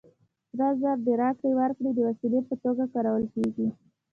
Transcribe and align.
سره 0.57 0.67
زر 0.81 0.97
د 1.07 1.09
راکړې 1.21 1.51
ورکړې 1.59 1.91
د 1.93 1.99
وسیلې 2.07 2.39
په 2.49 2.55
توګه 2.63 2.83
کارول 2.93 3.23
کېږي 3.35 3.67